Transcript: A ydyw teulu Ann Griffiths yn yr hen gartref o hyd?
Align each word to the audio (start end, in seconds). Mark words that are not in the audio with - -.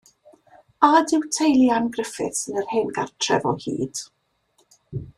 A 0.87 0.89
ydyw 0.99 1.27
teulu 1.37 1.67
Ann 1.77 1.91
Griffiths 1.97 2.43
yn 2.53 2.59
yr 2.65 2.67
hen 2.75 2.91
gartref 2.99 3.49
o 3.53 3.57
hyd? 3.67 4.07